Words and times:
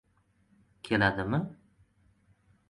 —Keladimi? 0.83 1.41